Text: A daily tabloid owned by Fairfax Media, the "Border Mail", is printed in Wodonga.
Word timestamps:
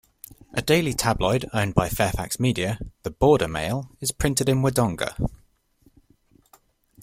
A 0.55 0.63
daily 0.63 0.93
tabloid 0.95 1.45
owned 1.53 1.75
by 1.75 1.87
Fairfax 1.87 2.39
Media, 2.39 2.79
the 3.03 3.11
"Border 3.11 3.47
Mail", 3.47 3.91
is 3.99 4.11
printed 4.11 4.49
in 4.49 4.63
Wodonga. 4.63 5.29